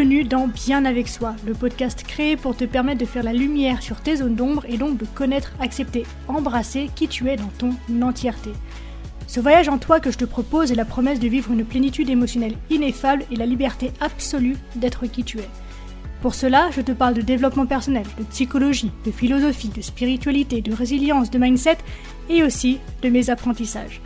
Bienvenue 0.00 0.24
dans 0.24 0.48
Bien 0.48 0.86
avec 0.86 1.08
soi, 1.08 1.36
le 1.46 1.52
podcast 1.52 2.04
créé 2.04 2.38
pour 2.38 2.56
te 2.56 2.64
permettre 2.64 3.00
de 3.00 3.04
faire 3.04 3.22
la 3.22 3.34
lumière 3.34 3.82
sur 3.82 4.00
tes 4.00 4.16
zones 4.16 4.34
d'ombre 4.34 4.64
et 4.66 4.78
donc 4.78 4.96
de 4.96 5.04
connaître, 5.04 5.52
accepter, 5.60 6.06
embrasser 6.26 6.88
qui 6.94 7.06
tu 7.06 7.28
es 7.28 7.36
dans 7.36 7.50
ton 7.58 7.74
entièreté. 8.00 8.48
Ce 9.26 9.40
voyage 9.40 9.68
en 9.68 9.76
toi 9.76 10.00
que 10.00 10.10
je 10.10 10.16
te 10.16 10.24
propose 10.24 10.72
est 10.72 10.74
la 10.74 10.86
promesse 10.86 11.20
de 11.20 11.28
vivre 11.28 11.52
une 11.52 11.66
plénitude 11.66 12.08
émotionnelle 12.08 12.56
ineffable 12.70 13.26
et 13.30 13.36
la 13.36 13.44
liberté 13.44 13.92
absolue 14.00 14.56
d'être 14.74 15.06
qui 15.06 15.22
tu 15.22 15.38
es. 15.38 15.50
Pour 16.22 16.34
cela, 16.34 16.70
je 16.70 16.80
te 16.80 16.92
parle 16.92 17.12
de 17.12 17.20
développement 17.20 17.66
personnel, 17.66 18.06
de 18.16 18.24
psychologie, 18.24 18.92
de 19.04 19.10
philosophie, 19.10 19.68
de 19.68 19.82
spiritualité, 19.82 20.62
de 20.62 20.72
résilience, 20.72 21.30
de 21.30 21.38
mindset 21.38 21.76
et 22.30 22.42
aussi 22.42 22.78
de 23.02 23.10
mes 23.10 23.28
apprentissages. 23.28 24.00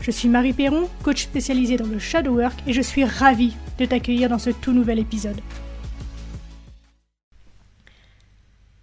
Je 0.00 0.10
suis 0.10 0.28
Marie 0.28 0.52
Perron, 0.52 0.88
coach 1.02 1.24
spécialisée 1.24 1.76
dans 1.76 1.86
le 1.86 1.98
shadow 1.98 2.36
work 2.36 2.62
et 2.66 2.72
je 2.72 2.80
suis 2.80 3.04
ravie 3.04 3.56
de 3.78 3.84
t'accueillir 3.86 4.28
dans 4.28 4.38
ce 4.38 4.50
tout 4.50 4.72
nouvel 4.72 4.98
épisode. 4.98 5.40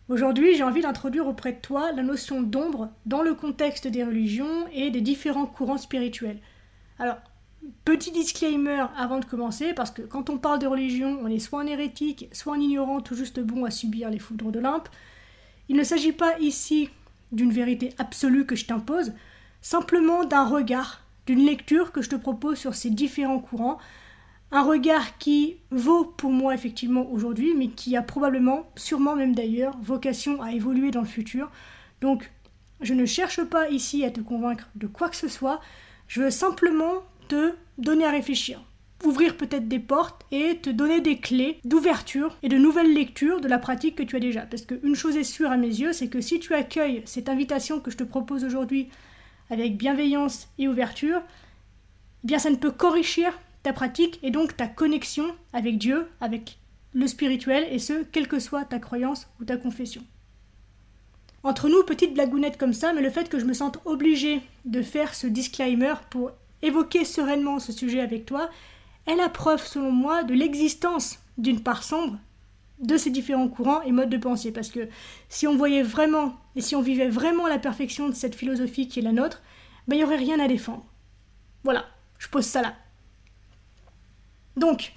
Aujourd'hui, 0.09 0.55
j'ai 0.55 0.63
envie 0.63 0.81
d'introduire 0.81 1.27
auprès 1.27 1.53
de 1.53 1.59
toi 1.59 1.91
la 1.93 2.03
notion 2.03 2.41
d'ombre 2.41 2.89
dans 3.05 3.21
le 3.21 3.35
contexte 3.35 3.87
des 3.87 4.03
religions 4.03 4.67
et 4.73 4.91
des 4.91 5.01
différents 5.01 5.45
courants 5.45 5.77
spirituels. 5.77 6.39
Alors, 6.99 7.15
petit 7.85 8.11
disclaimer 8.11 8.85
avant 8.97 9.19
de 9.19 9.25
commencer, 9.25 9.73
parce 9.73 9.91
que 9.91 10.01
quand 10.01 10.29
on 10.29 10.37
parle 10.37 10.59
de 10.59 10.67
religion, 10.67 11.19
on 11.23 11.27
est 11.27 11.39
soit 11.39 11.61
un 11.61 11.67
hérétique, 11.67 12.27
soit 12.33 12.55
un 12.55 12.59
ignorant 12.59 12.99
tout 12.99 13.15
juste 13.15 13.39
bon 13.39 13.63
à 13.63 13.71
subir 13.71 14.09
les 14.09 14.19
foudres 14.19 14.51
d'Olympe. 14.51 14.89
Il 15.69 15.77
ne 15.77 15.83
s'agit 15.83 16.11
pas 16.11 16.37
ici 16.39 16.89
d'une 17.31 17.51
vérité 17.51 17.93
absolue 17.97 18.45
que 18.45 18.57
je 18.57 18.65
t'impose, 18.65 19.13
simplement 19.61 20.25
d'un 20.25 20.45
regard 20.45 21.02
d'une 21.25 21.45
lecture 21.45 21.91
que 21.91 22.01
je 22.01 22.09
te 22.09 22.15
propose 22.15 22.57
sur 22.57 22.75
ces 22.75 22.89
différents 22.89 23.39
courants. 23.39 23.77
Un 24.51 24.63
regard 24.63 25.17
qui 25.17 25.57
vaut 25.71 26.05
pour 26.05 26.31
moi 26.31 26.53
effectivement 26.53 27.09
aujourd'hui, 27.11 27.53
mais 27.57 27.69
qui 27.69 27.97
a 27.97 28.01
probablement, 28.01 28.67
sûrement 28.75 29.15
même 29.15 29.33
d'ailleurs, 29.33 29.75
vocation 29.81 30.41
à 30.41 30.51
évoluer 30.51 30.91
dans 30.91 31.01
le 31.01 31.07
futur. 31.07 31.49
Donc, 32.01 32.29
je 32.81 32.93
ne 32.93 33.05
cherche 33.05 33.43
pas 33.43 33.69
ici 33.69 34.03
à 34.03 34.11
te 34.11 34.21
convaincre 34.21 34.69
de 34.75 34.87
quoi 34.87 35.09
que 35.09 35.15
ce 35.15 35.27
soit, 35.27 35.61
je 36.07 36.21
veux 36.21 36.29
simplement 36.29 37.03
te 37.29 37.53
donner 37.77 38.05
à 38.05 38.11
réfléchir, 38.11 38.61
ouvrir 39.03 39.37
peut-être 39.37 39.67
des 39.67 39.79
portes 39.79 40.25
et 40.31 40.57
te 40.57 40.69
donner 40.69 41.01
des 41.01 41.17
clés 41.17 41.59
d'ouverture 41.63 42.37
et 42.43 42.49
de 42.49 42.57
nouvelles 42.57 42.93
lectures 42.93 43.41
de 43.41 43.47
la 43.47 43.57
pratique 43.57 43.95
que 43.95 44.03
tu 44.03 44.15
as 44.15 44.19
déjà. 44.19 44.41
Parce 44.41 44.63
qu'une 44.63 44.95
chose 44.95 45.15
est 45.15 45.23
sûre 45.23 45.51
à 45.51 45.57
mes 45.57 45.67
yeux, 45.67 45.93
c'est 45.93 46.09
que 46.09 46.21
si 46.21 46.39
tu 46.39 46.53
accueilles 46.53 47.01
cette 47.05 47.29
invitation 47.29 47.79
que 47.79 47.89
je 47.89 47.97
te 47.97 48.03
propose 48.03 48.43
aujourd'hui 48.43 48.89
avec 49.53 49.77
bienveillance 49.77 50.47
et 50.57 50.67
ouverture, 50.67 51.21
eh 52.23 52.27
bien 52.27 52.39
ça 52.39 52.49
ne 52.49 52.55
peut 52.55 52.71
qu'enrichir 52.71 53.37
ta 53.61 53.73
pratique 53.73 54.19
et 54.23 54.31
donc 54.31 54.57
ta 54.57 54.67
connexion 54.67 55.25
avec 55.53 55.77
Dieu, 55.77 56.07
avec 56.21 56.57
le 56.93 57.07
spirituel, 57.07 57.65
et 57.71 57.79
ce, 57.79 58.03
quelle 58.03 58.27
que 58.27 58.39
soit 58.39 58.65
ta 58.65 58.79
croyance 58.79 59.27
ou 59.39 59.45
ta 59.45 59.57
confession. 59.57 60.03
Entre 61.43 61.69
nous, 61.69 61.83
petite 61.83 62.13
blagounette 62.13 62.57
comme 62.57 62.73
ça, 62.73 62.93
mais 62.93 63.01
le 63.01 63.09
fait 63.09 63.29
que 63.29 63.39
je 63.39 63.45
me 63.45 63.53
sente 63.53 63.79
obligée 63.85 64.41
de 64.65 64.81
faire 64.81 65.13
ce 65.13 65.27
disclaimer 65.27 65.95
pour 66.09 66.31
évoquer 66.61 67.03
sereinement 67.03 67.59
ce 67.59 67.71
sujet 67.71 67.99
avec 67.99 68.25
toi 68.25 68.49
est 69.07 69.15
la 69.15 69.29
preuve, 69.29 69.65
selon 69.65 69.91
moi, 69.91 70.23
de 70.23 70.33
l'existence 70.33 71.19
d'une 71.37 71.61
part 71.61 71.83
sombre 71.83 72.17
de 72.79 72.97
ces 72.97 73.09
différents 73.09 73.47
courants 73.47 73.81
et 73.81 73.91
modes 73.91 74.09
de 74.09 74.17
pensée. 74.17 74.51
Parce 74.51 74.69
que 74.69 74.87
si 75.29 75.47
on 75.47 75.55
voyait 75.55 75.83
vraiment 75.83 76.35
et 76.55 76.61
si 76.61 76.75
on 76.75 76.81
vivait 76.81 77.09
vraiment 77.09 77.47
la 77.47 77.59
perfection 77.59 78.09
de 78.09 78.15
cette 78.15 78.35
philosophie 78.35 78.87
qui 78.87 78.99
est 78.99 79.03
la 79.03 79.11
nôtre, 79.11 79.41
ben, 79.87 79.95
il 79.95 79.99
n'y 79.99 80.05
aurait 80.05 80.17
rien 80.17 80.39
à 80.39 80.47
défendre. 80.47 80.85
Voilà, 81.63 81.85
je 82.17 82.27
pose 82.27 82.45
ça 82.45 82.61
là. 82.61 82.75
Donc, 84.57 84.93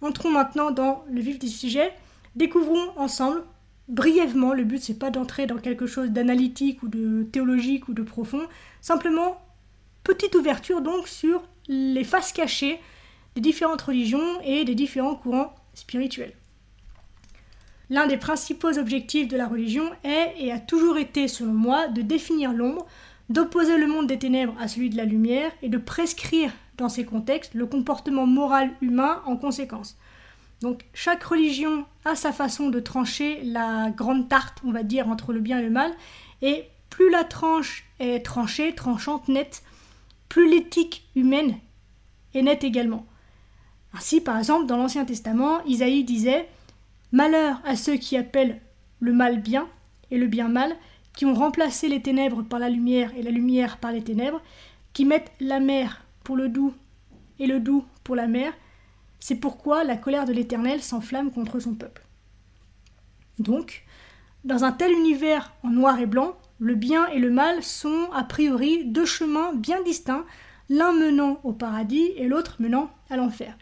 entrons 0.00 0.30
maintenant 0.30 0.70
dans 0.70 1.04
le 1.10 1.20
vif 1.20 1.38
du 1.38 1.48
sujet. 1.48 1.92
Découvrons 2.36 2.92
ensemble, 2.96 3.44
brièvement, 3.88 4.52
le 4.52 4.64
but 4.64 4.82
c'est 4.82 4.98
pas 4.98 5.10
d'entrer 5.10 5.46
dans 5.46 5.58
quelque 5.58 5.86
chose 5.86 6.10
d'analytique 6.10 6.82
ou 6.82 6.88
de 6.88 7.24
théologique 7.24 7.88
ou 7.88 7.94
de 7.94 8.02
profond, 8.02 8.46
simplement 8.80 9.40
petite 10.04 10.34
ouverture 10.34 10.80
donc 10.80 11.08
sur 11.08 11.42
les 11.68 12.04
faces 12.04 12.32
cachées 12.32 12.80
des 13.34 13.40
différentes 13.40 13.82
religions 13.82 14.40
et 14.42 14.64
des 14.64 14.74
différents 14.74 15.14
courants 15.14 15.54
spirituels. 15.74 16.32
L'un 17.90 18.06
des 18.06 18.18
principaux 18.18 18.78
objectifs 18.78 19.28
de 19.28 19.36
la 19.36 19.48
religion 19.48 19.90
est 20.04 20.34
et 20.38 20.52
a 20.52 20.60
toujours 20.60 20.98
été, 20.98 21.26
selon 21.26 21.54
moi, 21.54 21.88
de 21.88 22.02
définir 22.02 22.52
l'ombre, 22.52 22.86
d'opposer 23.30 23.78
le 23.78 23.86
monde 23.86 24.06
des 24.06 24.18
ténèbres 24.18 24.54
à 24.60 24.68
celui 24.68 24.90
de 24.90 24.96
la 24.96 25.04
lumière 25.04 25.50
et 25.62 25.68
de 25.68 25.78
prescrire 25.78 26.52
dans 26.76 26.88
ces 26.88 27.04
contextes 27.04 27.54
le 27.54 27.66
comportement 27.66 28.26
moral 28.26 28.70
humain 28.80 29.22
en 29.26 29.36
conséquence. 29.36 29.96
Donc 30.60 30.84
chaque 30.92 31.22
religion 31.22 31.86
a 32.04 32.14
sa 32.14 32.32
façon 32.32 32.68
de 32.68 32.80
trancher 32.80 33.40
la 33.42 33.90
grande 33.90 34.28
tarte, 34.28 34.58
on 34.64 34.72
va 34.72 34.82
dire, 34.82 35.08
entre 35.08 35.32
le 35.32 35.40
bien 35.40 35.58
et 35.58 35.62
le 35.62 35.70
mal, 35.70 35.92
et 36.42 36.64
plus 36.90 37.10
la 37.10 37.24
tranche 37.24 37.84
est 38.00 38.24
tranchée, 38.24 38.74
tranchante, 38.74 39.28
nette, 39.28 39.62
plus 40.28 40.50
l'éthique 40.50 41.08
humaine 41.14 41.56
est 42.34 42.42
nette 42.42 42.64
également. 42.64 43.06
Ainsi, 43.94 44.20
par 44.20 44.38
exemple, 44.38 44.66
dans 44.66 44.76
l'Ancien 44.76 45.04
Testament, 45.04 45.64
Isaïe 45.64 46.04
disait 46.04 46.48
Malheur 47.12 47.60
à 47.64 47.76
ceux 47.76 47.96
qui 47.96 48.16
appellent 48.16 48.60
le 49.00 49.12
mal 49.12 49.40
bien 49.40 49.68
et 50.10 50.18
le 50.18 50.26
bien 50.26 50.48
mal, 50.48 50.76
qui 51.14 51.24
ont 51.24 51.34
remplacé 51.34 51.88
les 51.88 52.02
ténèbres 52.02 52.42
par 52.42 52.58
la 52.58 52.68
lumière 52.68 53.12
et 53.16 53.22
la 53.22 53.30
lumière 53.30 53.78
par 53.78 53.92
les 53.92 54.02
ténèbres, 54.02 54.42
qui 54.92 55.04
mettent 55.04 55.32
la 55.40 55.60
mer 55.60 56.04
pour 56.24 56.36
le 56.36 56.48
doux 56.48 56.74
et 57.38 57.46
le 57.46 57.60
doux 57.60 57.84
pour 58.04 58.16
la 58.16 58.26
mer. 58.26 58.52
C'est 59.20 59.36
pourquoi 59.36 59.84
la 59.84 59.96
colère 59.96 60.26
de 60.26 60.32
l'Éternel 60.32 60.82
s'enflamme 60.82 61.30
contre 61.30 61.60
son 61.60 61.74
peuple. 61.74 62.04
Donc, 63.38 63.84
dans 64.44 64.64
un 64.64 64.72
tel 64.72 64.92
univers 64.92 65.54
en 65.62 65.70
noir 65.70 65.98
et 65.98 66.06
blanc, 66.06 66.36
le 66.58 66.74
bien 66.74 67.06
et 67.08 67.18
le 67.18 67.30
mal 67.30 67.62
sont 67.62 68.10
a 68.12 68.24
priori 68.24 68.84
deux 68.84 69.04
chemins 69.04 69.52
bien 69.54 69.82
distincts, 69.82 70.24
l'un 70.68 70.92
menant 70.92 71.40
au 71.44 71.52
paradis 71.52 72.12
et 72.16 72.28
l'autre 72.28 72.56
menant 72.58 72.90
à 73.10 73.16
l'enfer. 73.16 73.56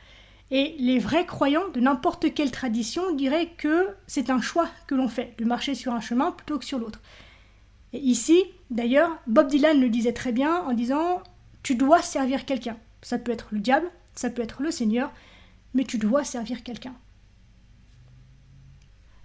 Et 0.50 0.76
les 0.78 0.98
vrais 0.98 1.26
croyants 1.26 1.68
de 1.74 1.80
n'importe 1.80 2.32
quelle 2.32 2.50
tradition 2.50 3.14
diraient 3.14 3.52
que 3.56 3.88
c'est 4.06 4.30
un 4.30 4.40
choix 4.40 4.68
que 4.86 4.94
l'on 4.94 5.08
fait, 5.08 5.34
de 5.38 5.44
marcher 5.44 5.74
sur 5.74 5.92
un 5.92 6.00
chemin 6.00 6.30
plutôt 6.30 6.58
que 6.58 6.64
sur 6.64 6.78
l'autre. 6.78 7.00
Et 7.92 7.98
ici, 7.98 8.44
d'ailleurs, 8.70 9.18
Bob 9.26 9.48
Dylan 9.48 9.80
le 9.80 9.88
disait 9.88 10.12
très 10.12 10.32
bien 10.32 10.62
en 10.62 10.72
disant 10.72 11.22
Tu 11.62 11.74
dois 11.74 12.02
servir 12.02 12.44
quelqu'un. 12.44 12.76
Ça 13.02 13.18
peut 13.18 13.32
être 13.32 13.48
le 13.50 13.58
diable, 13.58 13.90
ça 14.14 14.30
peut 14.30 14.42
être 14.42 14.62
le 14.62 14.70
Seigneur, 14.70 15.12
mais 15.74 15.84
tu 15.84 15.98
dois 15.98 16.24
servir 16.24 16.62
quelqu'un. 16.62 16.94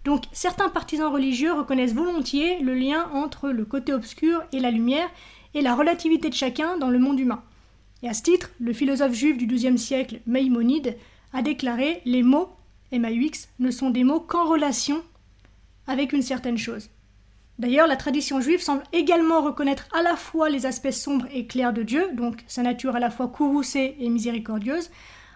Donc 0.04 0.24
certains 0.32 0.70
partisans 0.70 1.12
religieux 1.14 1.54
reconnaissent 1.54 1.94
volontiers 1.94 2.60
le 2.60 2.74
lien 2.74 3.10
entre 3.14 3.50
le 3.50 3.66
côté 3.66 3.94
obscur 3.94 4.44
et 4.52 4.60
la 4.60 4.72
lumière 4.72 5.10
et 5.54 5.62
la 5.62 5.76
relativité 5.76 6.30
de 6.30 6.34
chacun 6.34 6.78
dans 6.78 6.90
le 6.90 6.98
monde 6.98 7.20
humain. 7.20 7.44
Et 8.04 8.10
à 8.10 8.14
ce 8.14 8.24
titre, 8.24 8.50
le 8.60 8.74
philosophe 8.74 9.14
juif 9.14 9.38
du 9.38 9.46
XIIe 9.46 9.78
siècle, 9.78 10.22
Maïmonide, 10.26 10.98
a 11.34 11.42
déclaré 11.42 12.02
Les 12.06 12.24
mots, 12.24 12.50
MAUX, 12.92 13.50
ne 13.60 13.72
sont 13.72 13.90
des 13.90 14.04
mots 14.04 14.20
qu'en 14.20 14.46
relation 14.46 15.02
avec 15.88 16.14
une 16.14 16.22
certaine 16.22 16.58
chose. 16.58 16.90
D'ailleurs, 17.60 17.88
la 17.88 17.96
tradition 17.96 18.42
juive 18.42 18.62
semble 18.62 18.84
également 18.92 19.42
reconnaître 19.42 19.88
à 19.94 20.02
la 20.02 20.16
fois 20.16 20.50
les 20.50 20.66
aspects 20.66 20.92
sombres 20.92 21.28
et 21.32 21.46
clairs 21.46 21.74
de 21.74 21.84
Dieu, 21.84 22.10
donc 22.14 22.44
sa 22.48 22.64
nature 22.64 22.96
à 22.96 23.00
la 23.00 23.12
fois 23.12 23.28
courroucée 23.28 23.96
et 24.00 24.10
miséricordieuse, 24.10 24.90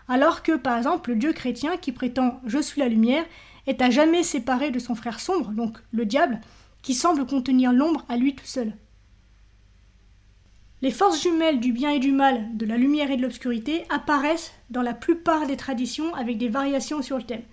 alors 0.07 0.43
que, 0.43 0.53
par 0.53 0.77
exemple, 0.77 1.11
le 1.11 1.17
Dieu 1.17 1.33
chrétien 1.33 1.77
qui 1.77 1.91
prétend 1.91 2.39
Je 2.45 2.59
suis 2.59 2.81
la 2.81 2.87
lumière 2.87 3.25
est 3.67 3.81
à 3.81 3.89
jamais 3.89 4.23
séparé 4.23 4.71
de 4.71 4.79
son 4.79 4.95
frère 4.95 5.19
sombre, 5.19 5.51
donc 5.51 5.77
le 5.91 6.05
diable, 6.05 6.39
qui 6.81 6.93
semble 6.93 7.25
contenir 7.25 7.73
l'ombre 7.73 8.05
à 8.09 8.17
lui 8.17 8.35
tout 8.35 8.45
seul. 8.45 8.73
Les 10.81 10.91
forces 10.91 11.21
jumelles 11.21 11.59
du 11.59 11.71
bien 11.71 11.91
et 11.91 11.99
du 11.99 12.11
mal, 12.11 12.45
de 12.57 12.65
la 12.65 12.77
lumière 12.77 13.09
et 13.09 13.17
de 13.17 13.21
l'obscurité 13.21 13.85
apparaissent 13.89 14.53
dans 14.69 14.81
la 14.81 14.93
plupart 14.93 15.47
des 15.47 15.57
traditions 15.57 16.13
avec 16.15 16.37
des 16.37 16.49
variations 16.49 17.01
sur 17.01 17.17
le 17.17 17.23
thème. 17.23 17.43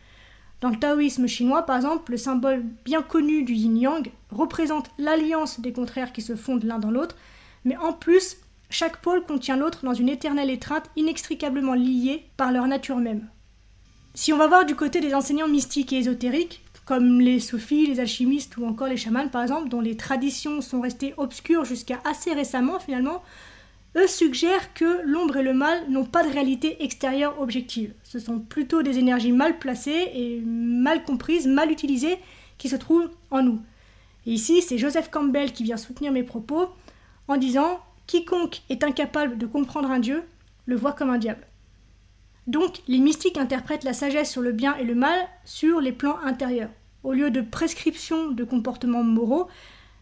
Dans 0.60 0.70
le 0.70 0.78
taoïsme 0.78 1.26
chinois, 1.26 1.62
par 1.62 1.76
exemple, 1.76 2.12
le 2.12 2.16
symbole 2.16 2.64
bien 2.84 3.02
connu 3.02 3.42
du 3.42 3.54
yin-yang 3.54 4.10
représente 4.30 4.90
l'alliance 4.98 5.60
des 5.60 5.72
contraires 5.72 6.12
qui 6.12 6.22
se 6.22 6.36
fondent 6.36 6.64
l'un 6.64 6.78
dans 6.78 6.90
l'autre, 6.90 7.16
mais 7.64 7.76
en 7.76 7.92
plus, 7.92 8.36
chaque 8.70 9.02
pôle 9.02 9.24
contient 9.24 9.56
l'autre 9.56 9.84
dans 9.84 9.94
une 9.94 10.08
éternelle 10.08 10.50
étreinte 10.50 10.90
inextricablement 10.96 11.74
liée 11.74 12.24
par 12.36 12.52
leur 12.52 12.66
nature 12.66 12.96
même. 12.96 13.28
Si 14.14 14.32
on 14.32 14.38
va 14.38 14.46
voir 14.46 14.66
du 14.66 14.76
côté 14.76 15.00
des 15.00 15.14
enseignants 15.14 15.48
mystiques 15.48 15.92
et 15.92 15.98
ésotériques, 15.98 16.62
comme 16.92 17.22
les 17.22 17.40
soufis, 17.40 17.86
les 17.86 18.00
alchimistes 18.00 18.58
ou 18.58 18.66
encore 18.66 18.86
les 18.86 18.98
chamans 18.98 19.26
par 19.28 19.40
exemple, 19.40 19.70
dont 19.70 19.80
les 19.80 19.96
traditions 19.96 20.60
sont 20.60 20.82
restées 20.82 21.14
obscures 21.16 21.64
jusqu'à 21.64 22.00
assez 22.04 22.34
récemment 22.34 22.78
finalement, 22.78 23.22
eux 23.96 24.06
suggèrent 24.06 24.74
que 24.74 25.00
l'ombre 25.06 25.38
et 25.38 25.42
le 25.42 25.54
mal 25.54 25.88
n'ont 25.88 26.04
pas 26.04 26.22
de 26.22 26.30
réalité 26.30 26.84
extérieure 26.84 27.40
objective. 27.40 27.94
Ce 28.02 28.18
sont 28.18 28.40
plutôt 28.40 28.82
des 28.82 28.98
énergies 28.98 29.32
mal 29.32 29.58
placées 29.58 30.10
et 30.12 30.42
mal 30.44 31.02
comprises, 31.02 31.46
mal 31.46 31.70
utilisées 31.70 32.18
qui 32.58 32.68
se 32.68 32.76
trouvent 32.76 33.08
en 33.30 33.42
nous. 33.42 33.62
Et 34.26 34.32
ici, 34.34 34.60
c'est 34.60 34.76
Joseph 34.76 35.10
Campbell 35.10 35.52
qui 35.52 35.62
vient 35.62 35.78
soutenir 35.78 36.12
mes 36.12 36.24
propos 36.24 36.68
en 37.26 37.38
disant 37.38 37.80
Quiconque 38.06 38.60
est 38.68 38.84
incapable 38.84 39.38
de 39.38 39.46
comprendre 39.46 39.90
un 39.90 39.98
Dieu 39.98 40.24
le 40.66 40.76
voit 40.76 40.92
comme 40.92 41.08
un 41.08 41.16
diable. 41.16 41.46
Donc 42.46 42.82
les 42.86 42.98
mystiques 42.98 43.38
interprètent 43.38 43.84
la 43.84 43.94
sagesse 43.94 44.30
sur 44.30 44.42
le 44.42 44.52
bien 44.52 44.76
et 44.76 44.84
le 44.84 44.94
mal 44.94 45.18
sur 45.46 45.80
les 45.80 45.92
plans 45.92 46.18
intérieurs. 46.18 46.68
Au 47.04 47.12
lieu 47.12 47.30
de 47.30 47.40
prescriptions 47.40 48.30
de 48.30 48.44
comportements 48.44 49.02
moraux, 49.02 49.48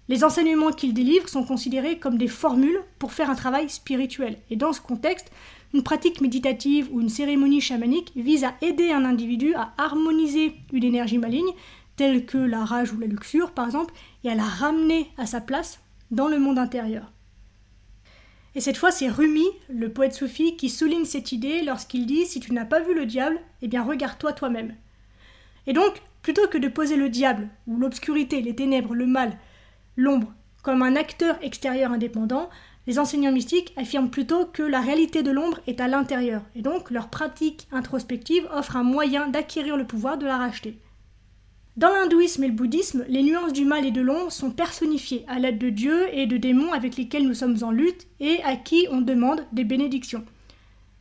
les 0.08 0.25
enseignements 0.25 0.73
qu'ils 0.73 0.93
délivrent 0.93 1.29
sont 1.29 1.44
considérés 1.44 1.99
comme 1.99 2.19
des 2.19 2.29
formules 2.29 2.81
pour 2.99 3.12
faire 3.12 3.31
un 3.31 3.35
travail 3.35 3.70
spirituel. 3.70 4.38
Et 4.50 4.56
dans 4.56 4.73
ce 4.73 4.81
contexte, 4.81 5.31
une 5.73 5.85
pratique 5.85 6.20
méditative 6.20 6.88
ou 6.91 7.00
une 7.00 7.08
cérémonie 7.08 7.61
chamanique 7.61 8.12
vise 8.17 8.44
à 8.44 8.55
aider 8.61 8.91
un 8.91 9.05
individu 9.05 9.55
à 9.55 9.73
harmoniser 9.79 10.55
une 10.73 10.85
énergie 10.85 11.19
maligne, 11.19 11.52
telle 11.97 12.26
que 12.26 12.38
la 12.38 12.64
rage 12.64 12.93
ou 12.93 12.99
la 12.99 13.06
luxure 13.06 13.52
par 13.52 13.67
exemple, 13.67 13.94
et 14.25 14.31
à 14.31 14.35
la 14.35 14.44
ramener 14.44 15.11
à 15.17 15.26
sa 15.26 15.41
place 15.41 15.81
dans 16.11 16.29
le 16.29 16.38
monde 16.38 16.58
intérieur. 16.58 17.12
Et 18.56 18.61
cette 18.61 18.76
fois, 18.76 18.91
c'est 18.91 19.08
Rumi, 19.08 19.47
le 19.69 19.93
poète 19.93 20.12
soufi, 20.12 20.56
qui 20.56 20.70
souligne 20.70 21.05
cette 21.05 21.31
idée 21.31 21.62
lorsqu'il 21.62 22.05
dit 22.05 22.26
Si 22.26 22.41
tu 22.41 22.52
n'as 22.52 22.64
pas 22.64 22.81
vu 22.81 22.94
le 22.94 23.06
diable, 23.06 23.38
eh 23.62 23.69
bien 23.69 23.85
regarde-toi 23.85 24.32
toi-même. 24.32 24.75
Et 25.69 25.73
donc, 25.73 26.02
plutôt 26.22 26.46
que 26.49 26.58
de 26.58 26.69
poser 26.69 26.96
le 26.96 27.08
diable, 27.08 27.49
ou 27.67 27.78
l'obscurité, 27.78 28.43
les 28.43 28.55
ténèbres, 28.55 28.94
le 28.94 29.06
mal, 29.06 29.38
l'ombre, 29.96 30.32
comme 30.62 30.82
un 30.82 30.96
acteur 30.96 31.37
extérieur 31.43 31.93
indépendant, 31.93 32.50
les 32.87 32.99
enseignants 32.99 33.32
mystiques 33.32 33.72
affirment 33.76 34.11
plutôt 34.11 34.46
que 34.46 34.62
la 34.62 34.81
réalité 34.81 35.22
de 35.22 35.31
l'ombre 35.31 35.61
est 35.67 35.81
à 35.81 35.88
l'intérieur, 35.88 36.43
et 36.55 36.62
donc 36.62 36.90
leur 36.90 37.08
pratique 37.08 37.69
introspective 37.72 38.49
offre 38.52 38.76
un 38.76 38.82
moyen 38.82 39.28
d'acquérir 39.28 39.76
le 39.76 39.87
pouvoir 39.87 40.19
de 40.19 40.26
la 40.26 40.38
racheter. 40.38 40.78
Dans 41.76 41.88
l'hindouisme 41.88 42.44
et 42.44 42.49
le 42.49 42.52
bouddhisme, 42.52 43.05
les 43.08 43.23
nuances 43.23 43.52
du 43.52 43.64
mal 43.64 43.87
et 43.87 43.90
de 43.90 44.00
l'ombre 44.00 44.32
sont 44.32 44.50
personnifiées 44.50 45.25
à 45.28 45.38
l'aide 45.38 45.58
de 45.58 45.70
dieux 45.70 46.08
et 46.12 46.26
de 46.26 46.37
démons 46.37 46.73
avec 46.73 46.96
lesquels 46.96 47.26
nous 47.26 47.34
sommes 47.34 47.62
en 47.62 47.70
lutte 47.70 48.06
et 48.19 48.43
à 48.43 48.56
qui 48.56 48.87
on 48.90 49.00
demande 49.00 49.46
des 49.52 49.64
bénédictions. 49.64 50.25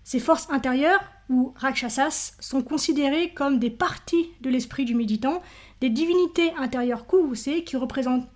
Ces 0.03 0.19
forces 0.19 0.49
intérieures, 0.49 1.03
ou 1.29 1.53
rakshasas, 1.55 2.35
sont 2.39 2.63
considérées 2.63 3.33
comme 3.33 3.59
des 3.59 3.69
parties 3.69 4.31
de 4.41 4.49
l'esprit 4.49 4.85
du 4.85 4.95
méditant, 4.95 5.41
des 5.81 5.89
divinités 5.89 6.51
intérieures 6.57 7.05
courroucées 7.05 7.63
qui 7.63 7.77
représentent 7.77 8.27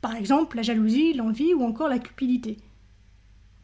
par 0.00 0.16
exemple 0.16 0.56
la 0.56 0.62
jalousie, 0.62 1.12
l'envie 1.12 1.54
ou 1.54 1.64
encore 1.64 1.88
la 1.88 1.98
cupidité. 1.98 2.56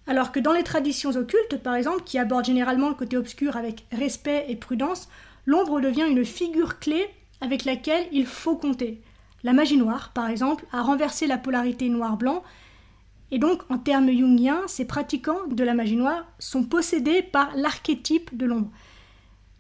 Alors 0.06 0.32
que 0.32 0.40
dans 0.40 0.52
les 0.52 0.62
traditions 0.62 1.10
occultes, 1.10 1.62
par 1.62 1.74
exemple, 1.74 2.02
qui 2.04 2.18
abordent 2.18 2.44
généralement 2.44 2.88
le 2.88 2.94
côté 2.94 3.16
obscur 3.16 3.56
avec 3.56 3.86
respect 3.90 4.46
et 4.48 4.56
prudence, 4.56 5.08
l'ombre 5.46 5.80
devient 5.80 6.06
une 6.08 6.24
figure 6.24 6.78
clé 6.78 7.06
avec 7.40 7.64
laquelle 7.64 8.06
il 8.12 8.26
faut 8.26 8.56
compter. 8.56 9.02
La 9.42 9.52
magie 9.52 9.76
noire, 9.76 10.12
par 10.14 10.28
exemple, 10.28 10.64
a 10.72 10.82
renversé 10.82 11.26
la 11.26 11.38
polarité 11.38 11.88
noir-blanc, 11.88 12.42
et 13.30 13.38
donc 13.38 13.62
en 13.70 13.78
termes 13.78 14.10
jungiens, 14.10 14.62
ces 14.66 14.84
pratiquants 14.84 15.46
de 15.50 15.64
la 15.64 15.74
magie 15.74 15.96
noire 15.96 16.26
sont 16.38 16.64
possédés 16.64 17.22
par 17.22 17.54
l'archétype 17.56 18.36
de 18.36 18.46
l'ombre. 18.46 18.70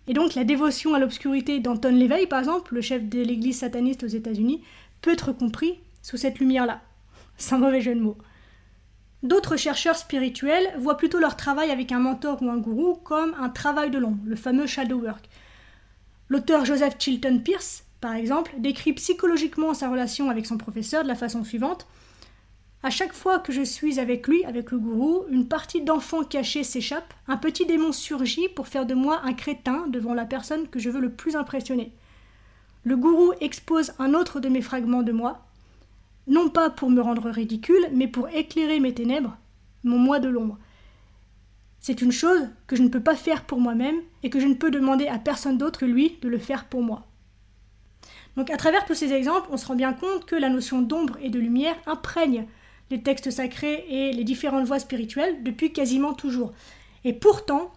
Et 0.08 0.14
donc 0.14 0.34
la 0.34 0.44
dévotion 0.44 0.94
à 0.94 0.98
l'obscurité 0.98 1.58
d'Anton 1.58 1.94
Léveil, 1.94 2.26
par 2.26 2.38
exemple, 2.38 2.74
le 2.74 2.80
chef 2.80 3.08
de 3.08 3.20
l'église 3.20 3.58
sataniste 3.58 4.04
aux 4.04 4.08
États-Unis, 4.08 4.62
peut 5.02 5.12
être 5.12 5.32
compris 5.32 5.80
sous 6.02 6.16
cette 6.16 6.38
lumière-là. 6.38 6.80
C'est 7.36 7.54
un 7.54 7.58
mauvais 7.58 7.80
jeu 7.80 7.94
de 7.94 8.00
mots. 8.00 8.18
D'autres 9.22 9.56
chercheurs 9.56 9.96
spirituels 9.96 10.72
voient 10.78 10.96
plutôt 10.96 11.18
leur 11.18 11.36
travail 11.36 11.70
avec 11.70 11.90
un 11.90 11.98
mentor 11.98 12.40
ou 12.42 12.50
un 12.50 12.58
gourou 12.58 12.94
comme 12.94 13.34
un 13.40 13.48
travail 13.48 13.90
de 13.90 13.98
l'ombre, 13.98 14.22
le 14.24 14.36
fameux 14.36 14.66
shadow 14.66 15.00
work. 15.00 15.28
L'auteur 16.28 16.64
Joseph 16.64 16.96
Chilton 16.98 17.40
Pierce, 17.42 17.84
par 18.00 18.14
exemple, 18.14 18.52
décrit 18.58 18.92
psychologiquement 18.92 19.74
sa 19.74 19.88
relation 19.88 20.30
avec 20.30 20.46
son 20.46 20.58
professeur 20.58 21.02
de 21.02 21.08
la 21.08 21.14
façon 21.14 21.42
suivante. 21.42 21.86
À 22.82 22.90
chaque 22.90 23.14
fois 23.14 23.38
que 23.38 23.52
je 23.52 23.62
suis 23.62 23.98
avec 23.98 24.28
lui, 24.28 24.44
avec 24.44 24.70
le 24.70 24.78
gourou, 24.78 25.24
une 25.30 25.48
partie 25.48 25.82
d'enfant 25.82 26.22
caché 26.22 26.62
s'échappe, 26.62 27.14
un 27.26 27.36
petit 27.36 27.66
démon 27.66 27.90
surgit 27.90 28.48
pour 28.48 28.68
faire 28.68 28.86
de 28.86 28.94
moi 28.94 29.22
un 29.24 29.32
crétin 29.32 29.86
devant 29.88 30.14
la 30.14 30.24
personne 30.24 30.68
que 30.68 30.78
je 30.78 30.90
veux 30.90 31.00
le 31.00 31.10
plus 31.10 31.36
impressionner. 31.36 31.92
Le 32.84 32.96
gourou 32.96 33.32
expose 33.40 33.92
un 33.98 34.14
autre 34.14 34.38
de 34.38 34.48
mes 34.48 34.62
fragments 34.62 35.02
de 35.02 35.12
moi, 35.12 35.44
non 36.28 36.48
pas 36.48 36.70
pour 36.70 36.90
me 36.90 37.00
rendre 37.00 37.28
ridicule, 37.30 37.88
mais 37.92 38.08
pour 38.08 38.28
éclairer 38.28 38.78
mes 38.78 38.94
ténèbres, 38.94 39.36
mon 39.82 39.98
moi 39.98 40.20
de 40.20 40.28
l'ombre. 40.28 40.58
C'est 41.80 42.02
une 42.02 42.12
chose 42.12 42.48
que 42.66 42.76
je 42.76 42.82
ne 42.82 42.88
peux 42.88 43.02
pas 43.02 43.16
faire 43.16 43.44
pour 43.44 43.60
moi-même 43.60 44.00
et 44.22 44.30
que 44.30 44.40
je 44.40 44.46
ne 44.46 44.54
peux 44.54 44.70
demander 44.70 45.06
à 45.06 45.18
personne 45.18 45.58
d'autre 45.58 45.80
que 45.80 45.84
lui 45.84 46.18
de 46.20 46.28
le 46.28 46.38
faire 46.38 46.66
pour 46.66 46.82
moi. 46.82 47.06
Donc 48.36 48.50
à 48.50 48.56
travers 48.56 48.84
tous 48.84 48.94
ces 48.94 49.12
exemples, 49.12 49.48
on 49.50 49.56
se 49.56 49.66
rend 49.66 49.76
bien 49.76 49.92
compte 49.92 50.26
que 50.26 50.36
la 50.36 50.48
notion 50.48 50.82
d'ombre 50.82 51.16
et 51.22 51.30
de 51.30 51.38
lumière 51.38 51.76
imprègne 51.86 52.46
les 52.90 53.02
textes 53.02 53.30
sacrés 53.30 53.84
et 53.88 54.12
les 54.12 54.24
différentes 54.24 54.66
voies 54.66 54.78
spirituelles 54.78 55.42
depuis 55.42 55.72
quasiment 55.72 56.14
toujours. 56.14 56.52
Et 57.04 57.12
pourtant, 57.12 57.72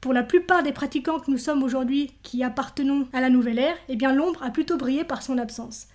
pour 0.00 0.12
la 0.12 0.22
plupart 0.22 0.62
des 0.62 0.72
pratiquants 0.72 1.20
que 1.20 1.30
nous 1.30 1.38
sommes 1.38 1.62
aujourd'hui 1.62 2.12
qui 2.22 2.42
appartenons 2.42 3.06
à 3.12 3.20
la 3.20 3.30
nouvelle 3.30 3.58
ère, 3.58 3.76
eh 3.88 3.96
bien 3.96 4.12
l'ombre 4.12 4.42
a 4.42 4.50
plutôt 4.50 4.76
brillé 4.76 5.04
par 5.04 5.22
son 5.22 5.38
absence 5.38 5.88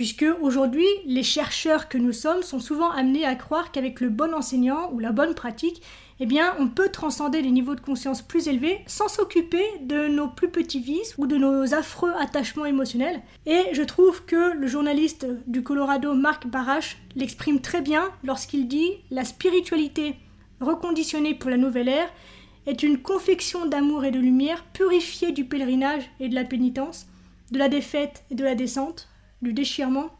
puisque 0.00 0.24
aujourd'hui, 0.40 0.86
les 1.04 1.22
chercheurs 1.22 1.90
que 1.90 1.98
nous 1.98 2.14
sommes 2.14 2.42
sont 2.42 2.58
souvent 2.58 2.90
amenés 2.90 3.26
à 3.26 3.34
croire 3.34 3.70
qu'avec 3.70 4.00
le 4.00 4.08
bon 4.08 4.32
enseignant 4.32 4.90
ou 4.92 4.98
la 4.98 5.12
bonne 5.12 5.34
pratique, 5.34 5.82
eh 6.22 6.26
bien, 6.26 6.54
on 6.58 6.68
peut 6.68 6.90
transcender 6.90 7.40
les 7.40 7.50
niveaux 7.50 7.74
de 7.74 7.80
conscience 7.80 8.20
plus 8.20 8.46
élevés 8.46 8.80
sans 8.86 9.08
s'occuper 9.08 9.64
de 9.80 10.06
nos 10.06 10.28
plus 10.28 10.50
petits 10.50 10.80
vices 10.80 11.14
ou 11.16 11.26
de 11.26 11.36
nos 11.36 11.72
affreux 11.72 12.12
attachements 12.18 12.66
émotionnels. 12.66 13.22
Et 13.46 13.64
je 13.72 13.82
trouve 13.82 14.26
que 14.26 14.54
le 14.54 14.66
journaliste 14.66 15.26
du 15.46 15.62
Colorado, 15.62 16.12
Marc 16.12 16.46
Barash, 16.46 16.98
l'exprime 17.16 17.62
très 17.62 17.80
bien 17.80 18.10
lorsqu'il 18.22 18.68
dit 18.68 18.90
La 19.10 19.24
spiritualité 19.24 20.14
reconditionnée 20.60 21.34
pour 21.34 21.48
la 21.48 21.56
nouvelle 21.56 21.88
ère 21.88 22.12
est 22.66 22.82
une 22.82 23.00
confection 23.00 23.64
d'amour 23.64 24.04
et 24.04 24.10
de 24.10 24.18
lumière 24.18 24.64
purifiée 24.74 25.32
du 25.32 25.46
pèlerinage 25.46 26.04
et 26.20 26.28
de 26.28 26.34
la 26.34 26.44
pénitence, 26.44 27.06
de 27.50 27.58
la 27.58 27.70
défaite 27.70 28.24
et 28.30 28.34
de 28.34 28.44
la 28.44 28.54
descente, 28.54 29.08
du 29.40 29.54
déchirement 29.54 30.10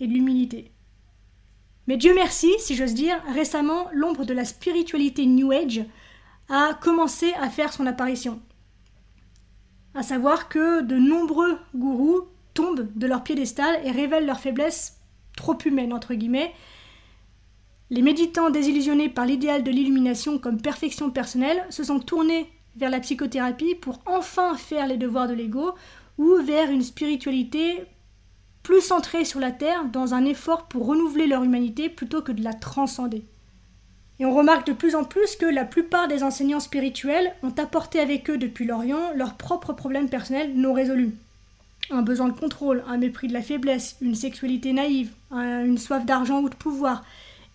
et 0.00 0.08
de 0.08 0.12
l'humilité. 0.12 0.72
Mais 1.88 1.96
Dieu 1.96 2.12
merci, 2.14 2.52
si 2.58 2.76
j'ose 2.76 2.92
dire, 2.92 3.18
récemment, 3.32 3.86
l'ombre 3.94 4.26
de 4.26 4.34
la 4.34 4.44
spiritualité 4.44 5.24
New 5.24 5.50
Age 5.52 5.86
a 6.50 6.74
commencé 6.74 7.32
à 7.40 7.48
faire 7.48 7.72
son 7.72 7.86
apparition. 7.86 8.42
À 9.94 10.02
savoir 10.02 10.50
que 10.50 10.82
de 10.82 10.96
nombreux 10.96 11.58
gourous 11.74 12.24
tombent 12.52 12.88
de 12.94 13.06
leur 13.06 13.24
piédestal 13.24 13.80
et 13.84 13.90
révèlent 13.90 14.26
leur 14.26 14.38
faiblesse 14.38 14.98
trop 15.34 15.56
humaine, 15.64 15.94
entre 15.94 16.12
guillemets. 16.12 16.52
Les 17.88 18.02
méditants 18.02 18.50
désillusionnés 18.50 19.08
par 19.08 19.24
l'idéal 19.24 19.64
de 19.64 19.70
l'illumination 19.70 20.38
comme 20.38 20.60
perfection 20.60 21.10
personnelle 21.10 21.64
se 21.70 21.84
sont 21.84 22.00
tournés 22.00 22.52
vers 22.76 22.90
la 22.90 23.00
psychothérapie 23.00 23.74
pour 23.74 24.02
enfin 24.04 24.56
faire 24.56 24.86
les 24.86 24.98
devoirs 24.98 25.26
de 25.26 25.32
l'ego 25.32 25.74
ou 26.18 26.34
vers 26.42 26.70
une 26.70 26.82
spiritualité 26.82 27.86
plus 28.68 28.82
centrés 28.82 29.24
sur 29.24 29.40
la 29.40 29.50
Terre 29.50 29.86
dans 29.86 30.12
un 30.12 30.26
effort 30.26 30.64
pour 30.64 30.84
renouveler 30.84 31.26
leur 31.26 31.42
humanité 31.42 31.88
plutôt 31.88 32.20
que 32.20 32.32
de 32.32 32.44
la 32.44 32.52
transcender. 32.52 33.22
Et 34.20 34.26
on 34.26 34.34
remarque 34.34 34.66
de 34.66 34.74
plus 34.74 34.94
en 34.94 35.04
plus 35.04 35.36
que 35.36 35.46
la 35.46 35.64
plupart 35.64 36.06
des 36.06 36.22
enseignants 36.22 36.60
spirituels 36.60 37.32
ont 37.42 37.54
apporté 37.56 37.98
avec 37.98 38.28
eux 38.28 38.36
depuis 38.36 38.66
l'Orient 38.66 39.14
leurs 39.14 39.38
propres 39.38 39.72
problèmes 39.72 40.10
personnels 40.10 40.52
non 40.54 40.74
résolus. 40.74 41.14
Un 41.88 42.02
besoin 42.02 42.28
de 42.28 42.38
contrôle, 42.38 42.84
un 42.86 42.98
mépris 42.98 43.28
de 43.28 43.32
la 43.32 43.40
faiblesse, 43.40 43.96
une 44.02 44.14
sexualité 44.14 44.74
naïve, 44.74 45.12
une 45.32 45.78
soif 45.78 46.04
d'argent 46.04 46.42
ou 46.42 46.50
de 46.50 46.54
pouvoir. 46.54 47.06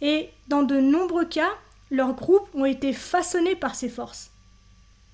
Et 0.01 0.29
dans 0.47 0.63
de 0.63 0.79
nombreux 0.79 1.25
cas, 1.25 1.51
leurs 1.91 2.15
groupes 2.15 2.49
ont 2.55 2.65
été 2.65 2.91
façonnés 2.91 3.55
par 3.55 3.75
ces 3.75 3.89
forces. 3.89 4.31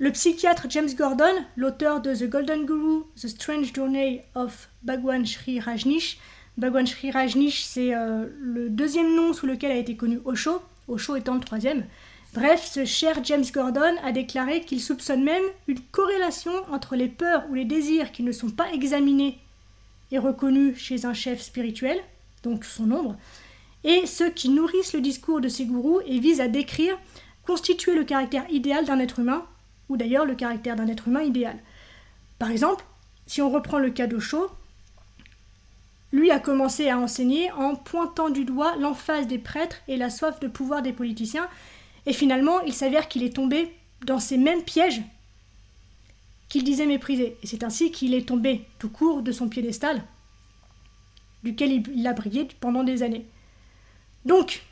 Le 0.01 0.13
psychiatre 0.13 0.67
James 0.69 0.87
Gordon, 0.97 1.43
l'auteur 1.57 1.99
de 1.99 2.15
The 2.15 2.29
Golden 2.29 2.65
Guru, 2.65 3.01
The 3.21 3.27
Strange 3.27 3.73
Journey 3.73 4.21
of 4.33 4.69
Bhagwan 4.81 5.25
Sri 5.25 5.59
Rajneesh, 5.59 6.17
Bhagwan 6.57 6.87
Sri 6.87 7.11
Rajneesh, 7.11 7.65
c'est 7.65 7.93
euh, 7.93 8.27
le 8.39 8.69
deuxième 8.69 9.13
nom 9.13 9.33
sous 9.33 9.45
lequel 9.45 9.71
a 9.71 9.75
été 9.75 9.97
connu 9.97 10.21
Osho, 10.23 10.61
Osho 10.87 11.17
étant 11.17 11.33
le 11.33 11.41
troisième. 11.41 11.83
Bref, 12.33 12.65
ce 12.65 12.85
cher 12.85 13.19
James 13.25 13.43
Gordon 13.53 13.93
a 14.01 14.13
déclaré 14.13 14.61
qu'il 14.61 14.79
soupçonne 14.79 15.21
même 15.21 15.43
une 15.67 15.81
corrélation 15.91 16.53
entre 16.71 16.95
les 16.95 17.09
peurs 17.09 17.43
ou 17.49 17.53
les 17.53 17.65
désirs 17.65 18.13
qui 18.13 18.23
ne 18.23 18.31
sont 18.31 18.51
pas 18.51 18.71
examinés 18.71 19.37
et 20.13 20.17
reconnus 20.17 20.77
chez 20.77 21.05
un 21.05 21.13
chef 21.13 21.41
spirituel, 21.41 21.99
donc 22.43 22.63
son 22.63 22.85
nombre, 22.85 23.17
et 23.83 24.05
ceux 24.05 24.29
qui 24.29 24.47
nourrissent 24.47 24.93
le 24.93 25.01
discours 25.01 25.41
de 25.41 25.49
ces 25.49 25.65
gourous 25.65 25.99
et 26.05 26.19
visent 26.19 26.39
à 26.39 26.47
décrire, 26.47 26.97
constituer 27.43 27.95
le 27.95 28.05
caractère 28.05 28.49
idéal 28.49 28.85
d'un 28.85 28.99
être 28.99 29.19
humain 29.19 29.43
ou 29.89 29.97
d'ailleurs 29.97 30.25
le 30.25 30.35
caractère 30.35 30.75
d'un 30.75 30.87
être 30.87 31.07
humain 31.07 31.21
idéal. 31.21 31.57
Par 32.37 32.51
exemple, 32.51 32.85
si 33.27 33.41
on 33.41 33.49
reprend 33.49 33.79
le 33.79 33.89
cas 33.89 34.07
d'Ocho, 34.07 34.49
lui 36.11 36.31
a 36.31 36.39
commencé 36.39 36.89
à 36.89 36.97
enseigner 36.97 37.51
en 37.51 37.75
pointant 37.75 38.29
du 38.29 38.45
doigt 38.45 38.75
l'emphase 38.77 39.27
des 39.27 39.37
prêtres 39.37 39.77
et 39.87 39.97
la 39.97 40.09
soif 40.09 40.39
de 40.39 40.47
pouvoir 40.47 40.81
des 40.81 40.93
politiciens, 40.93 41.47
et 42.05 42.13
finalement 42.13 42.61
il 42.61 42.73
s'avère 42.73 43.07
qu'il 43.07 43.23
est 43.23 43.35
tombé 43.35 43.73
dans 44.05 44.19
ces 44.19 44.37
mêmes 44.37 44.63
pièges 44.63 45.01
qu'il 46.47 46.63
disait 46.63 46.87
mépriser, 46.87 47.37
et 47.43 47.47
c'est 47.47 47.63
ainsi 47.63 47.91
qu'il 47.91 48.15
est 48.15 48.27
tombé 48.27 48.65
tout 48.79 48.89
court 48.89 49.21
de 49.21 49.31
son 49.31 49.49
piédestal, 49.49 50.03
duquel 51.43 51.83
il 51.93 52.07
a 52.07 52.13
brillé 52.13 52.47
pendant 52.59 52.83
des 52.83 53.03
années. 53.03 53.27
Donc, 54.25 54.63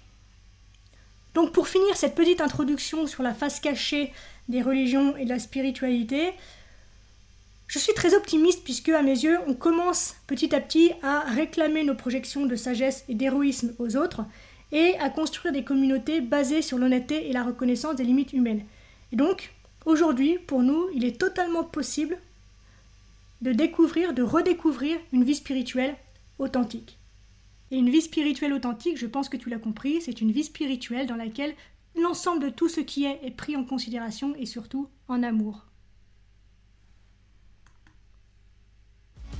donc 1.38 1.51
pour 1.51 1.67
finir 1.67 1.96
cette 1.96 2.15
petite 2.15 2.41
introduction 2.41 3.06
sur 3.06 3.22
la 3.22 3.32
face 3.32 3.60
cachée 3.60 4.12
des 4.50 4.63
religions 4.63 5.15
et 5.17 5.24
de 5.24 5.29
la 5.29 5.38
spiritualité, 5.38 6.34
je 7.67 7.77
suis 7.77 7.94
très 7.94 8.15
optimiste 8.15 8.63
puisque, 8.63 8.89
à 8.89 9.03
mes 9.03 9.12
yeux, 9.12 9.38
on 9.46 9.53
commence 9.53 10.15
petit 10.25 10.56
à 10.56 10.60
petit 10.60 10.94
à 11.03 11.20
réclamer 11.20 11.84
nos 11.84 11.94
projections 11.94 12.48
de 12.48 12.56
sagesse 12.56 13.06
et 13.08 13.13
d'héroïsme 13.13 13.75
aux 13.77 13.98
autres 13.98 14.22
et 14.72 14.98
à 14.98 15.12
construire 15.12 15.53
des 15.53 15.63
communautés 15.63 16.22
basées 16.22 16.63
sur 16.63 16.79
l'honnêteté 16.79 17.29
et 17.29 17.34
la 17.34 17.44
reconnaissance 17.44 17.98
des 17.98 18.03
limites 18.03 18.34
humaines. 18.34 18.63
Et 19.12 19.15
donc, 19.15 19.53
aujourd'hui, 19.86 20.39
pour 20.39 20.63
nous, 20.63 20.89
il 20.96 21.06
est 21.06 21.20
totalement 21.20 21.63
possible 21.63 22.17
de 23.44 23.51
découvrir, 23.51 24.15
de 24.15 24.24
redécouvrir 24.24 24.98
une 25.13 25.24
vie 25.24 25.36
spirituelle 25.36 25.98
authentique. 26.39 26.98
Et 27.71 27.77
une 27.77 27.89
vie 27.89 28.01
spirituelle 28.01 28.53
authentique, 28.53 28.97
je 28.97 29.07
pense 29.07 29.29
que 29.29 29.38
tu 29.38 29.50
l'as 29.50 29.59
compris, 29.59 30.01
c'est 30.01 30.21
une 30.21 30.31
vie 30.31 30.43
spirituelle 30.43 31.07
dans 31.07 31.15
laquelle 31.15 31.53
l'ensemble 31.95 32.43
de 32.43 32.50
tout 32.50 32.69
ce 32.69 32.79
qui 32.79 33.05
est 33.05 33.19
est 33.24 33.31
pris 33.31 33.55
en 33.55 33.63
considération 33.63 34.33
et 34.38 34.45
surtout 34.45 34.88
en 35.07 35.24
amour. 35.24 35.65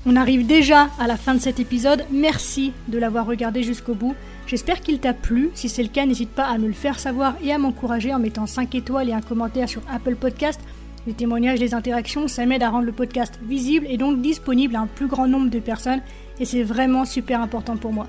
On 0.06 0.16
arrive 0.16 0.46
déjà 0.48 0.90
à 1.00 1.08
la 1.08 1.18
fin 1.18 1.34
de 1.34 1.40
cet 1.40 1.60
épisode. 1.60 2.06
Merci 2.12 2.72
de 2.88 2.98
l'avoir 2.98 3.26
regardé 3.26 3.62
jusqu'au 3.62 3.94
bout. 3.94 4.16
J'espère 4.46 4.80
qu'il 4.80 5.00
t'a 5.00 5.14
plu. 5.14 5.50
Si 5.54 5.68
c'est 5.68 5.84
le 5.84 5.90
cas, 5.90 6.06
n'hésite 6.06 6.30
pas 6.30 6.46
à 6.46 6.58
me 6.58 6.68
le 6.68 6.74
faire 6.74 6.98
savoir 6.98 7.36
et 7.44 7.52
à 7.52 7.58
m'encourager 7.58 8.14
en 8.14 8.20
mettant 8.20 8.48
5 8.48 8.74
étoiles 8.76 9.10
et 9.10 9.14
un 9.14 9.22
commentaire 9.22 9.68
sur 9.68 9.82
Apple 9.92 10.16
Podcast. 10.16 10.62
Les 11.08 11.14
témoignages, 11.14 11.60
les 11.60 11.74
interactions, 11.74 12.30
ça 12.30 12.46
m'aide 12.46 12.64
à 12.64 12.70
rendre 12.70 12.86
le 12.86 12.92
podcast 12.94 13.40
visible 13.44 13.86
et 13.90 13.98
donc 13.98 14.22
disponible 14.22 14.78
à 14.78 14.82
un 14.82 14.88
plus 14.88 15.08
grand 15.08 15.28
nombre 15.28 15.50
de 15.50 15.60
personnes 15.60 16.02
et 16.40 16.46
c'est 16.46 16.64
vraiment 16.64 17.06
super 17.06 17.42
important 17.42 17.78
pour 17.78 17.94
moi. 17.94 18.08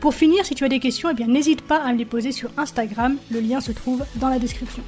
Pour 0.00 0.14
finir, 0.14 0.46
si 0.46 0.54
tu 0.54 0.64
as 0.64 0.68
des 0.68 0.80
questions, 0.80 1.10
eh 1.10 1.14
bien 1.14 1.26
n'hésite 1.26 1.62
pas 1.62 1.82
à 1.82 1.92
me 1.92 1.98
les 1.98 2.06
poser 2.06 2.32
sur 2.32 2.50
Instagram, 2.56 3.16
le 3.30 3.40
lien 3.40 3.60
se 3.60 3.72
trouve 3.72 4.04
dans 4.16 4.28
la 4.28 4.38
description. 4.38 4.82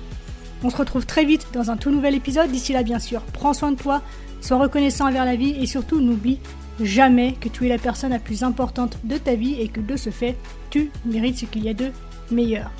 On 0.65 0.71
se 0.71 0.77
retrouve 0.77 1.07
très 1.07 1.25
vite 1.25 1.49
dans 1.53 1.71
un 1.71 1.77
tout 1.77 1.91
nouvel 1.91 2.15
épisode. 2.15 2.51
D'ici 2.51 2.73
là, 2.73 2.83
bien 2.83 3.01
sûr, 3.01 3.21
prends 3.33 3.53
soin 3.53 3.73
de 3.73 3.77
toi, 3.77 4.01
Sois 4.43 4.59
reconnaissant 4.59 5.09
envers 5.09 5.25
la 5.25 5.37
vie 5.37 5.55
et 5.61 5.67
surtout 5.67 6.01
n'oublie 6.01 6.41
jamais 6.81 7.35
que 7.41 7.49
tu 7.49 7.65
es 7.65 7.69
la 7.69 7.79
personne 7.79 8.11
la 8.11 8.19
plus 8.19 8.43
importante 8.43 8.99
de 9.05 9.17
ta 9.17 9.37
vie 9.37 9.61
et 9.61 9.69
que 9.69 9.81
de 9.81 9.97
ce 9.97 10.11
fait, 10.11 10.37
tu 10.69 10.91
mérites 11.07 11.39
ce 11.39 11.45
qu'il 11.45 11.65
y 11.65 11.69
a 11.69 11.75
de 11.75 11.93
meilleur. 12.33 12.73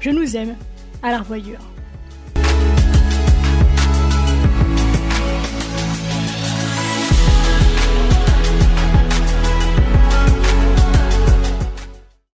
Je 0.00 0.10
nous 0.10 0.36
aime, 0.36 0.54
à 1.02 1.10
la 1.10 1.20
revoyure. 1.20 1.60